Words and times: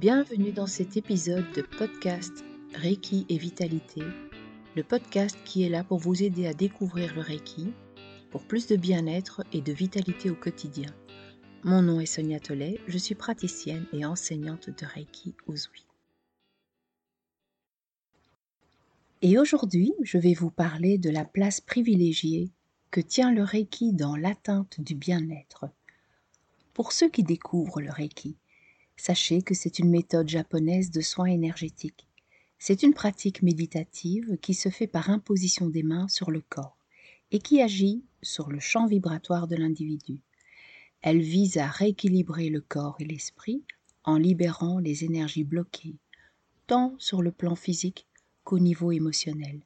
Bienvenue 0.00 0.50
dans 0.50 0.66
cet 0.66 0.96
épisode 0.96 1.44
de 1.52 1.60
podcast 1.60 2.32
Reiki 2.74 3.26
et 3.28 3.36
Vitalité, 3.36 4.00
le 4.74 4.82
podcast 4.82 5.36
qui 5.44 5.62
est 5.62 5.68
là 5.68 5.84
pour 5.84 5.98
vous 5.98 6.22
aider 6.22 6.46
à 6.46 6.54
découvrir 6.54 7.14
le 7.14 7.20
Reiki, 7.20 7.70
pour 8.30 8.42
plus 8.44 8.66
de 8.66 8.76
bien-être 8.76 9.42
et 9.52 9.60
de 9.60 9.74
vitalité 9.74 10.30
au 10.30 10.34
quotidien. 10.34 10.88
Mon 11.64 11.82
nom 11.82 12.00
est 12.00 12.06
Sonia 12.06 12.40
Tollet, 12.40 12.80
je 12.86 12.96
suis 12.96 13.14
praticienne 13.14 13.84
et 13.92 14.06
enseignante 14.06 14.70
de 14.70 14.86
Reiki 14.86 15.34
Uzui. 15.46 15.84
Et 19.20 19.38
aujourd'hui, 19.38 19.92
je 20.02 20.16
vais 20.16 20.32
vous 20.32 20.50
parler 20.50 20.96
de 20.96 21.10
la 21.10 21.26
place 21.26 21.60
privilégiée 21.60 22.50
que 22.90 23.02
tient 23.02 23.34
le 23.34 23.42
Reiki 23.42 23.92
dans 23.92 24.16
l'atteinte 24.16 24.80
du 24.80 24.94
bien-être. 24.94 25.66
Pour 26.72 26.92
ceux 26.92 27.10
qui 27.10 27.22
découvrent 27.22 27.82
le 27.82 27.90
Reiki, 27.90 28.38
sachez 29.00 29.40
que 29.40 29.54
c'est 29.54 29.78
une 29.78 29.88
méthode 29.88 30.28
japonaise 30.28 30.90
de 30.90 31.00
soins 31.00 31.26
énergétiques. 31.26 32.06
C'est 32.58 32.82
une 32.82 32.92
pratique 32.92 33.42
méditative 33.42 34.36
qui 34.42 34.52
se 34.52 34.68
fait 34.68 34.86
par 34.86 35.08
imposition 35.08 35.68
des 35.68 35.82
mains 35.82 36.06
sur 36.08 36.30
le 36.30 36.42
corps 36.42 36.76
et 37.30 37.38
qui 37.38 37.62
agit 37.62 38.04
sur 38.20 38.50
le 38.50 38.60
champ 38.60 38.86
vibratoire 38.86 39.48
de 39.48 39.56
l'individu. 39.56 40.20
Elle 41.00 41.22
vise 41.22 41.56
à 41.56 41.66
rééquilibrer 41.66 42.50
le 42.50 42.60
corps 42.60 42.96
et 43.00 43.06
l'esprit 43.06 43.64
en 44.04 44.18
libérant 44.18 44.78
les 44.78 45.04
énergies 45.04 45.44
bloquées, 45.44 45.96
tant 46.66 46.94
sur 46.98 47.22
le 47.22 47.32
plan 47.32 47.54
physique 47.54 48.06
qu'au 48.44 48.58
niveau 48.58 48.92
émotionnel. 48.92 49.62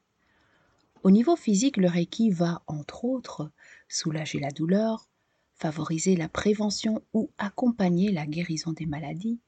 Au 1.03 1.11
niveau 1.11 1.35
physique, 1.35 1.75
le 1.75 1.89
Reiki 1.89 2.29
va, 2.29 2.63
entre 2.67 3.03
autres, 3.03 3.51
soulager 3.89 4.39
la 4.39 4.51
douleur, 4.51 5.09
favoriser 5.55 6.15
la 6.15 6.29
prévention 6.29 7.01
ou 7.13 7.31
accompagner 7.37 8.11
la 8.11 8.25
guérison 8.25 8.73
des 8.73 8.85
maladies, 8.85 9.39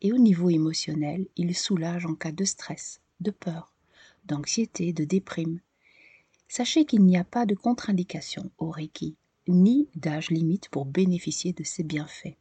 et 0.00 0.12
au 0.12 0.18
niveau 0.18 0.48
émotionnel, 0.48 1.26
il 1.36 1.54
soulage 1.54 2.06
en 2.06 2.14
cas 2.14 2.32
de 2.32 2.44
stress, 2.44 3.00
de 3.20 3.30
peur, 3.30 3.74
d'anxiété, 4.24 4.92
de 4.92 5.04
déprime. 5.04 5.60
Sachez 6.48 6.84
qu'il 6.84 7.04
n'y 7.04 7.16
a 7.16 7.24
pas 7.24 7.46
de 7.46 7.54
contre-indication 7.54 8.50
au 8.58 8.70
Reiki, 8.70 9.16
ni 9.46 9.88
d'âge 9.94 10.30
limite 10.30 10.68
pour 10.68 10.86
bénéficier 10.86 11.52
de 11.52 11.64
ses 11.64 11.82
bienfaits. 11.82 12.36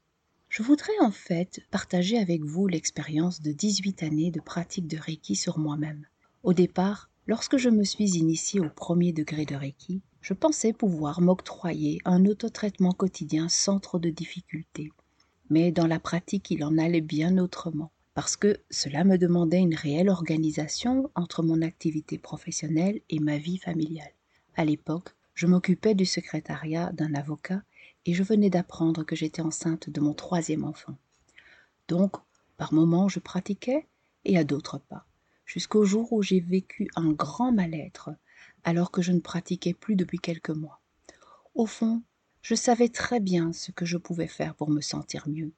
Je 0.47 0.63
voudrais 0.63 0.97
en 1.01 1.11
fait 1.11 1.61
partager 1.69 2.17
avec 2.17 2.43
vous 2.43 2.67
l'expérience 2.67 3.41
de 3.41 3.51
18 3.51 4.03
années 4.03 4.31
de 4.31 4.39
pratique 4.41 4.87
de 4.87 4.97
Reiki 4.97 5.35
sur 5.35 5.59
moi-même. 5.59 6.07
Au 6.43 6.53
départ, 6.53 7.08
lorsque 7.29 7.57
je 7.57 7.69
me 7.69 7.83
suis 7.83 8.17
initiée 8.17 8.59
au 8.59 8.69
premier 8.69 9.13
degré 9.13 9.45
de 9.45 9.53
Reiki, 9.53 10.01
je 10.19 10.33
pensais 10.33 10.73
pouvoir 10.73 11.21
m'octroyer 11.21 11.99
un 12.03 12.25
autotraitement 12.25 12.91
quotidien 12.91 13.49
sans 13.49 13.79
trop 13.79 13.99
de 13.99 14.09
difficultés. 14.09 14.89
Mais 15.51 15.71
dans 15.71 15.85
la 15.85 15.99
pratique, 15.99 16.49
il 16.49 16.63
en 16.63 16.79
allait 16.79 17.01
bien 17.01 17.37
autrement, 17.37 17.91
parce 18.15 18.35
que 18.35 18.57
cela 18.71 19.03
me 19.03 19.19
demandait 19.19 19.59
une 19.59 19.75
réelle 19.75 20.09
organisation 20.09 21.11
entre 21.13 21.43
mon 21.43 21.61
activité 21.61 22.17
professionnelle 22.17 22.99
et 23.11 23.19
ma 23.19 23.37
vie 23.37 23.59
familiale. 23.59 24.15
À 24.55 24.65
l'époque, 24.65 25.09
je 25.35 25.45
m'occupais 25.45 25.93
du 25.93 26.07
secrétariat 26.07 26.91
d'un 26.93 27.13
avocat 27.13 27.61
et 28.07 28.15
je 28.15 28.23
venais 28.23 28.49
d'apprendre 28.49 29.03
que 29.03 29.15
j'étais 29.15 29.43
enceinte 29.43 29.91
de 29.91 30.01
mon 30.01 30.15
troisième 30.15 30.63
enfant. 30.63 30.95
Donc, 31.89 32.15
par 32.57 32.73
moments, 32.73 33.07
je 33.07 33.19
pratiquais 33.19 33.85
et 34.25 34.35
à 34.35 34.43
d'autres 34.43 34.79
pas, 34.79 35.05
jusqu'au 35.49 35.83
jour 35.83 36.13
où 36.13 36.21
j'ai 36.21 36.39
vécu 36.39 36.87
un 36.95 37.11
grand 37.11 37.51
mal-être 37.51 38.11
alors 38.63 38.91
que 38.91 39.01
je 39.01 39.11
ne 39.11 39.19
pratiquais 39.19 39.73
plus 39.73 39.95
depuis 39.95 40.19
quelques 40.19 40.51
mois. 40.51 40.79
Au 41.55 41.65
fond, 41.65 42.03
je 42.43 42.53
savais 42.53 42.89
très 42.89 43.19
bien 43.19 43.51
ce 43.51 43.71
que 43.71 43.83
je 43.83 43.97
pouvais 43.97 44.27
faire 44.27 44.53
pour 44.53 44.69
me 44.69 44.79
sentir 44.79 45.27
mieux. 45.27 45.51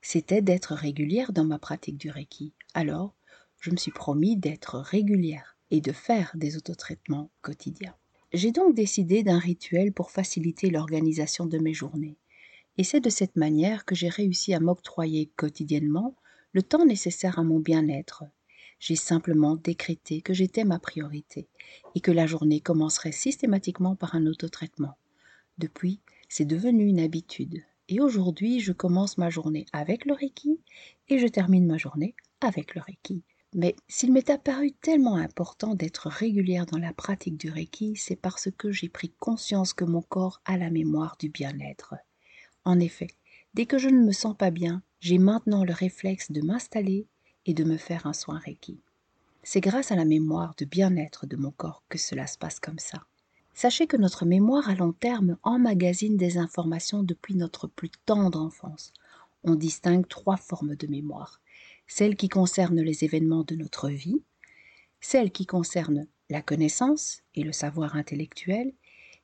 C'était 0.00 0.42
d'être 0.42 0.74
régulière 0.74 1.32
dans 1.32 1.44
ma 1.44 1.58
pratique 1.58 1.98
du 1.98 2.08
Reiki. 2.08 2.52
Alors, 2.72 3.16
je 3.58 3.72
me 3.72 3.76
suis 3.76 3.90
promis 3.90 4.36
d'être 4.36 4.78
régulière 4.78 5.56
et 5.72 5.80
de 5.80 5.90
faire 5.90 6.30
des 6.36 6.56
autotraitements 6.56 7.28
quotidiens. 7.40 7.96
J'ai 8.32 8.52
donc 8.52 8.76
décidé 8.76 9.24
d'un 9.24 9.40
rituel 9.40 9.92
pour 9.92 10.12
faciliter 10.12 10.70
l'organisation 10.70 11.46
de 11.46 11.58
mes 11.58 11.74
journées. 11.74 12.16
Et 12.78 12.84
c'est 12.84 13.00
de 13.00 13.10
cette 13.10 13.34
manière 13.34 13.84
que 13.84 13.96
j'ai 13.96 14.08
réussi 14.08 14.54
à 14.54 14.60
m'octroyer 14.60 15.32
quotidiennement 15.34 16.14
le 16.52 16.62
temps 16.62 16.86
nécessaire 16.86 17.40
à 17.40 17.42
mon 17.42 17.58
bien-être, 17.58 18.24
j'ai 18.82 18.96
simplement 18.96 19.54
décrété 19.54 20.22
que 20.22 20.34
j'étais 20.34 20.64
ma 20.64 20.80
priorité 20.80 21.46
et 21.94 22.00
que 22.00 22.10
la 22.10 22.26
journée 22.26 22.60
commencerait 22.60 23.12
systématiquement 23.12 23.94
par 23.94 24.16
un 24.16 24.26
autotraitement. 24.26 24.98
Depuis, 25.56 26.00
c'est 26.28 26.44
devenu 26.44 26.88
une 26.88 26.98
habitude. 26.98 27.62
Et 27.88 28.00
aujourd'hui, 28.00 28.58
je 28.58 28.72
commence 28.72 29.18
ma 29.18 29.30
journée 29.30 29.66
avec 29.72 30.04
le 30.04 30.14
Reiki 30.14 30.58
et 31.08 31.20
je 31.20 31.28
termine 31.28 31.64
ma 31.64 31.78
journée 31.78 32.16
avec 32.40 32.74
le 32.74 32.80
Reiki. 32.80 33.22
Mais 33.54 33.76
s'il 33.86 34.12
m'est 34.12 34.30
apparu 34.30 34.72
tellement 34.72 35.14
important 35.14 35.76
d'être 35.76 36.08
régulière 36.08 36.66
dans 36.66 36.78
la 36.78 36.92
pratique 36.92 37.36
du 37.36 37.50
Reiki, 37.50 37.94
c'est 37.94 38.16
parce 38.16 38.48
que 38.50 38.72
j'ai 38.72 38.88
pris 38.88 39.12
conscience 39.20 39.74
que 39.74 39.84
mon 39.84 40.02
corps 40.02 40.40
a 40.44 40.56
la 40.56 40.70
mémoire 40.70 41.16
du 41.20 41.28
bien-être. 41.28 41.94
En 42.64 42.80
effet, 42.80 43.10
dès 43.54 43.66
que 43.66 43.78
je 43.78 43.90
ne 43.90 44.04
me 44.04 44.12
sens 44.12 44.36
pas 44.36 44.50
bien, 44.50 44.82
j'ai 44.98 45.18
maintenant 45.18 45.62
le 45.62 45.72
réflexe 45.72 46.32
de 46.32 46.40
m'installer 46.40 47.06
et 47.46 47.54
de 47.54 47.64
me 47.64 47.76
faire 47.76 48.06
un 48.06 48.12
soin 48.12 48.38
Reiki. 48.38 48.80
C'est 49.42 49.60
grâce 49.60 49.90
à 49.90 49.96
la 49.96 50.04
mémoire 50.04 50.54
de 50.56 50.64
bien-être 50.64 51.26
de 51.26 51.36
mon 51.36 51.50
corps 51.50 51.82
que 51.88 51.98
cela 51.98 52.26
se 52.26 52.38
passe 52.38 52.60
comme 52.60 52.78
ça. 52.78 53.04
Sachez 53.54 53.86
que 53.86 53.96
notre 53.96 54.24
mémoire 54.24 54.70
à 54.70 54.74
long 54.74 54.92
terme 54.92 55.36
emmagasine 55.42 56.16
des 56.16 56.38
informations 56.38 57.02
depuis 57.02 57.34
notre 57.34 57.66
plus 57.66 57.90
tendre 58.06 58.40
enfance. 58.40 58.92
On 59.44 59.56
distingue 59.56 60.06
trois 60.08 60.36
formes 60.36 60.76
de 60.76 60.86
mémoire. 60.86 61.40
Celle 61.86 62.16
qui 62.16 62.28
concerne 62.28 62.80
les 62.80 63.04
événements 63.04 63.44
de 63.44 63.56
notre 63.56 63.88
vie, 63.90 64.22
celle 65.00 65.32
qui 65.32 65.44
concerne 65.44 66.06
la 66.30 66.40
connaissance 66.40 67.22
et 67.34 67.42
le 67.42 67.52
savoir 67.52 67.96
intellectuel, 67.96 68.72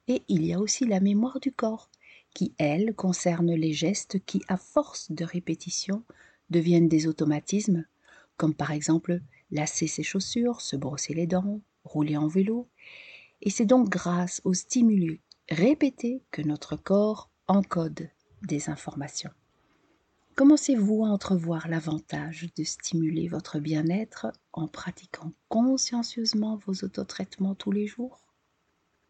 et 0.08 0.22
il 0.28 0.44
y 0.44 0.52
a 0.52 0.58
aussi 0.58 0.84
la 0.84 1.00
mémoire 1.00 1.40
du 1.40 1.52
corps, 1.52 1.90
qui, 2.34 2.52
elle, 2.58 2.94
concerne 2.94 3.52
les 3.54 3.72
gestes 3.72 4.22
qui, 4.24 4.42
à 4.48 4.56
force 4.56 5.10
de 5.12 5.24
répétition, 5.24 6.02
deviennent 6.50 6.88
des 6.88 7.06
automatismes 7.06 7.86
comme 8.38 8.54
par 8.54 8.70
exemple 8.70 9.20
lasser 9.50 9.86
ses 9.86 10.02
chaussures, 10.02 10.62
se 10.62 10.76
brosser 10.76 11.12
les 11.12 11.26
dents, 11.26 11.60
rouler 11.84 12.16
en 12.16 12.28
vélo. 12.28 12.70
Et 13.42 13.50
c'est 13.50 13.66
donc 13.66 13.90
grâce 13.90 14.40
aux 14.44 14.54
stimuli 14.54 15.20
répétés 15.50 16.22
que 16.30 16.40
notre 16.40 16.76
corps 16.76 17.30
encode 17.46 18.08
des 18.42 18.70
informations. 18.70 19.30
Commencez-vous 20.34 21.04
à 21.04 21.08
entrevoir 21.08 21.66
l'avantage 21.66 22.48
de 22.56 22.62
stimuler 22.62 23.26
votre 23.26 23.58
bien-être 23.58 24.28
en 24.52 24.68
pratiquant 24.68 25.32
consciencieusement 25.48 26.56
vos 26.64 26.84
autotraitements 26.84 27.56
tous 27.56 27.72
les 27.72 27.88
jours? 27.88 28.24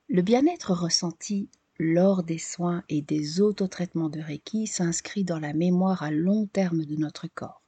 Le 0.08 0.22
bien-être 0.22 0.72
ressenti 0.72 1.50
lors 1.78 2.22
des 2.22 2.38
soins 2.38 2.82
et 2.88 3.02
des 3.02 3.42
autotraitements 3.42 4.08
de 4.08 4.20
Reiki 4.20 4.66
s'inscrit 4.66 5.22
dans 5.22 5.38
la 5.38 5.52
mémoire 5.52 6.02
à 6.02 6.10
long 6.10 6.46
terme 6.46 6.84
de 6.84 6.96
notre 6.96 7.28
corps. 7.28 7.62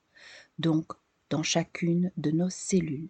Donc, 0.59 0.93
dans 1.31 1.43
chacune 1.43 2.11
de 2.17 2.31
nos 2.31 2.51
cellules. 2.51 3.09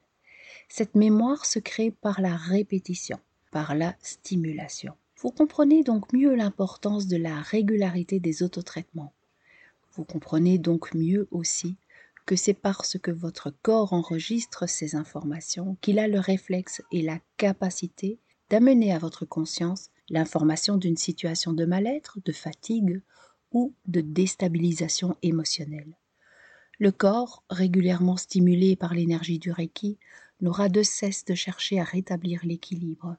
Cette 0.68 0.94
mémoire 0.94 1.46
se 1.46 1.58
crée 1.58 1.90
par 1.90 2.20
la 2.20 2.36
répétition, 2.36 3.18
par 3.50 3.74
la 3.74 3.96
stimulation. 4.00 4.94
Vous 5.18 5.30
comprenez 5.30 5.82
donc 5.82 6.12
mieux 6.12 6.34
l'importance 6.34 7.06
de 7.06 7.16
la 7.16 7.40
régularité 7.40 8.20
des 8.20 8.42
autotraitements. 8.42 9.12
Vous 9.92 10.04
comprenez 10.04 10.58
donc 10.58 10.94
mieux 10.94 11.28
aussi 11.30 11.76
que 12.26 12.36
c'est 12.36 12.54
parce 12.54 12.96
que 12.98 13.10
votre 13.10 13.52
corps 13.62 13.92
enregistre 13.92 14.68
ces 14.68 14.94
informations 14.94 15.76
qu'il 15.80 15.98
a 15.98 16.06
le 16.06 16.20
réflexe 16.20 16.80
et 16.92 17.02
la 17.02 17.18
capacité 17.36 18.18
d'amener 18.50 18.92
à 18.92 18.98
votre 18.98 19.24
conscience 19.24 19.90
l'information 20.08 20.76
d'une 20.76 20.96
situation 20.96 21.52
de 21.52 21.64
mal-être, 21.64 22.18
de 22.24 22.32
fatigue 22.32 23.02
ou 23.52 23.74
de 23.86 24.00
déstabilisation 24.00 25.16
émotionnelle. 25.22 25.96
Le 26.80 26.92
corps, 26.92 27.44
régulièrement 27.50 28.16
stimulé 28.16 28.74
par 28.74 28.94
l'énergie 28.94 29.38
du 29.38 29.52
Reiki, 29.52 29.98
n'aura 30.40 30.70
de 30.70 30.82
cesse 30.82 31.26
de 31.26 31.34
chercher 31.34 31.78
à 31.78 31.84
rétablir 31.84 32.40
l'équilibre, 32.42 33.18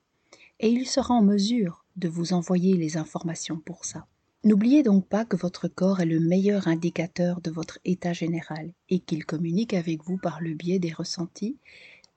et 0.60 0.70
il 0.70 0.88
sera 0.88 1.14
en 1.14 1.22
mesure 1.22 1.86
de 1.96 2.08
vous 2.10 2.34
envoyer 2.34 2.76
les 2.76 2.98
informations 2.98 3.60
pour 3.60 3.86
ça. 3.86 4.08
N'oubliez 4.44 4.82
donc 4.82 5.08
pas 5.08 5.26
que 5.26 5.36
votre 5.36 5.68
corps 5.68 6.00
est 6.00 6.08
le 6.08 6.20
meilleur 6.20 6.68
indicateur 6.68 7.40
de 7.40 7.52
votre 7.52 7.78
état 7.86 8.14
général 8.14 8.74
et 8.90 8.98
qu'il 8.98 9.28
communique 9.28 9.76
avec 9.76 10.04
vous 10.06 10.18
par 10.18 10.42
le 10.42 10.56
biais 10.56 10.80
des 10.80 10.92
ressentis 10.92 11.60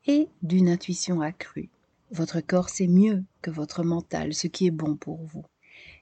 et 0.06 0.29
d'une 0.43 0.70
intuition 0.70 1.20
accrue. 1.20 1.69
Votre 2.11 2.40
corps 2.40 2.70
sait 2.70 2.88
mieux 2.88 3.23
que 3.43 3.50
votre 3.50 3.85
mental 3.85 4.32
ce 4.32 4.47
qui 4.47 4.67
est 4.67 4.70
bon 4.70 4.97
pour 4.97 5.23
vous, 5.26 5.44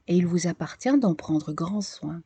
et 0.07 0.17
il 0.17 0.25
vous 0.29 0.47
appartient 0.47 0.97
d'en 1.01 1.17
prendre 1.17 1.53
grand 1.53 1.81
soin. 1.81 2.23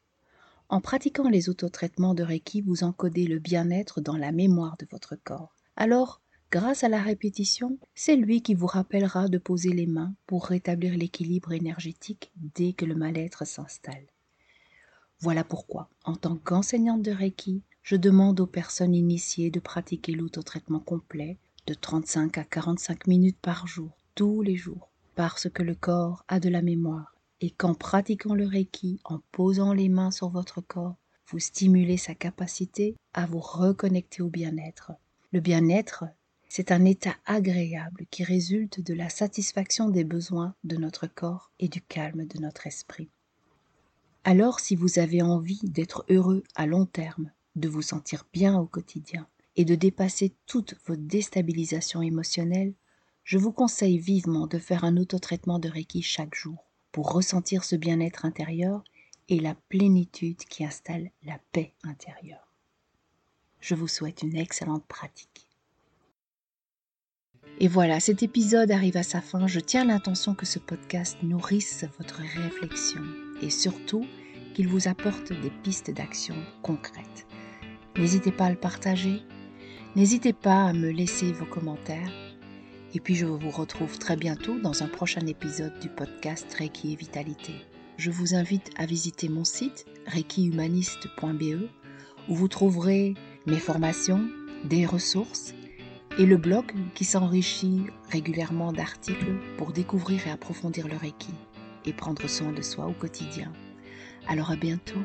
En 0.68 0.80
pratiquant 0.80 1.28
les 1.28 1.48
autotraitements 1.48 2.14
de 2.14 2.24
Reiki, 2.24 2.60
vous 2.60 2.82
encodez 2.82 3.26
le 3.28 3.38
bien-être 3.38 4.00
dans 4.00 4.16
la 4.16 4.32
mémoire 4.32 4.76
de 4.78 4.86
votre 4.90 5.14
corps. 5.14 5.54
Alors, 5.76 6.20
grâce 6.50 6.82
à 6.82 6.88
la 6.88 7.00
répétition, 7.00 7.78
c'est 7.94 8.16
lui 8.16 8.42
qui 8.42 8.54
vous 8.54 8.66
rappellera 8.66 9.28
de 9.28 9.38
poser 9.38 9.70
les 9.70 9.86
mains 9.86 10.14
pour 10.26 10.46
rétablir 10.46 10.96
l'équilibre 10.96 11.52
énergétique 11.52 12.32
dès 12.36 12.72
que 12.72 12.84
le 12.84 12.96
mal-être 12.96 13.46
s'installe. 13.46 14.06
Voilà 15.20 15.44
pourquoi, 15.44 15.88
en 16.04 16.16
tant 16.16 16.36
qu'enseignante 16.36 17.02
de 17.02 17.12
Reiki, 17.12 17.62
je 17.82 17.94
demande 17.94 18.40
aux 18.40 18.46
personnes 18.46 18.94
initiées 18.94 19.52
de 19.52 19.60
pratiquer 19.60 20.12
l'autotraitement 20.12 20.80
complet 20.80 21.38
de 21.68 21.74
35 21.74 22.38
à 22.38 22.44
45 22.44 23.06
minutes 23.06 23.38
par 23.40 23.68
jour, 23.68 23.96
tous 24.16 24.42
les 24.42 24.56
jours, 24.56 24.90
parce 25.14 25.48
que 25.48 25.62
le 25.62 25.76
corps 25.76 26.24
a 26.26 26.40
de 26.40 26.48
la 26.48 26.62
mémoire 26.62 27.15
et 27.40 27.50
qu'en 27.50 27.74
pratiquant 27.74 28.34
le 28.34 28.46
Reiki, 28.46 29.00
en 29.04 29.20
posant 29.32 29.72
les 29.72 29.88
mains 29.88 30.10
sur 30.10 30.28
votre 30.28 30.60
corps, 30.60 30.96
vous 31.28 31.38
stimulez 31.38 31.96
sa 31.96 32.14
capacité 32.14 32.96
à 33.12 33.26
vous 33.26 33.40
reconnecter 33.40 34.22
au 34.22 34.28
bien-être. 34.28 34.92
Le 35.32 35.40
bien-être, 35.40 36.04
c'est 36.48 36.70
un 36.70 36.84
état 36.84 37.16
agréable 37.26 38.06
qui 38.10 38.22
résulte 38.22 38.80
de 38.80 38.94
la 38.94 39.08
satisfaction 39.08 39.90
des 39.90 40.04
besoins 40.04 40.54
de 40.64 40.76
notre 40.76 41.06
corps 41.06 41.50
et 41.58 41.68
du 41.68 41.82
calme 41.82 42.26
de 42.26 42.38
notre 42.38 42.66
esprit. 42.66 43.10
Alors 44.24 44.60
si 44.60 44.76
vous 44.76 44.98
avez 44.98 45.22
envie 45.22 45.60
d'être 45.64 46.04
heureux 46.08 46.42
à 46.54 46.66
long 46.66 46.86
terme, 46.86 47.30
de 47.56 47.68
vous 47.68 47.82
sentir 47.82 48.26
bien 48.32 48.58
au 48.58 48.66
quotidien 48.66 49.26
et 49.56 49.64
de 49.64 49.74
dépasser 49.74 50.34
toute 50.46 50.74
votre 50.86 51.02
déstabilisation 51.02 52.02
émotionnelle, 52.02 52.74
je 53.24 53.38
vous 53.38 53.52
conseille 53.52 53.98
vivement 53.98 54.46
de 54.46 54.58
faire 54.58 54.84
un 54.84 54.96
autotraitement 54.96 55.58
de 55.58 55.68
Reiki 55.68 56.02
chaque 56.02 56.34
jour 56.34 56.66
pour 56.96 57.12
ressentir 57.12 57.62
ce 57.62 57.76
bien-être 57.76 58.24
intérieur 58.24 58.82
et 59.28 59.38
la 59.38 59.54
plénitude 59.68 60.38
qui 60.38 60.64
installe 60.64 61.10
la 61.26 61.38
paix 61.52 61.74
intérieure. 61.82 62.54
Je 63.60 63.74
vous 63.74 63.86
souhaite 63.86 64.22
une 64.22 64.34
excellente 64.34 64.86
pratique. 64.86 65.50
Et 67.60 67.68
voilà, 67.68 68.00
cet 68.00 68.22
épisode 68.22 68.70
arrive 68.70 68.96
à 68.96 69.02
sa 69.02 69.20
fin. 69.20 69.46
Je 69.46 69.60
tiens 69.60 69.84
l'intention 69.84 70.34
que 70.34 70.46
ce 70.46 70.58
podcast 70.58 71.18
nourrisse 71.22 71.84
votre 71.98 72.22
réflexion 72.22 73.02
et 73.42 73.50
surtout 73.50 74.06
qu'il 74.54 74.66
vous 74.66 74.88
apporte 74.88 75.34
des 75.34 75.50
pistes 75.50 75.90
d'action 75.90 76.36
concrètes. 76.62 77.26
N'hésitez 77.98 78.32
pas 78.32 78.46
à 78.46 78.50
le 78.50 78.56
partager, 78.56 79.20
n'hésitez 79.96 80.32
pas 80.32 80.64
à 80.64 80.72
me 80.72 80.88
laisser 80.88 81.30
vos 81.32 81.44
commentaires 81.44 82.25
et 82.96 83.00
puis 83.00 83.14
je 83.14 83.26
vous 83.26 83.50
retrouve 83.50 83.98
très 83.98 84.16
bientôt 84.16 84.58
dans 84.58 84.82
un 84.82 84.86
prochain 84.86 85.26
épisode 85.26 85.78
du 85.80 85.90
podcast 85.90 86.50
Reiki 86.54 86.94
et 86.94 86.96
Vitalité. 86.96 87.52
Je 87.98 88.10
vous 88.10 88.34
invite 88.34 88.70
à 88.78 88.86
visiter 88.86 89.28
mon 89.28 89.44
site 89.44 89.84
reikihumaniste.be 90.06 91.68
où 92.30 92.34
vous 92.34 92.48
trouverez 92.48 93.12
mes 93.44 93.58
formations, 93.58 94.26
des 94.64 94.86
ressources 94.86 95.52
et 96.18 96.24
le 96.24 96.38
blog 96.38 96.64
qui 96.94 97.04
s'enrichit 97.04 97.82
régulièrement 98.08 98.72
d'articles 98.72 99.34
pour 99.58 99.72
découvrir 99.72 100.26
et 100.26 100.30
approfondir 100.30 100.88
le 100.88 100.96
Reiki 100.96 101.34
et 101.84 101.92
prendre 101.92 102.26
soin 102.26 102.52
de 102.52 102.62
soi 102.62 102.86
au 102.86 102.94
quotidien. 102.94 103.52
Alors 104.26 104.50
à 104.50 104.56
bientôt 104.56 105.02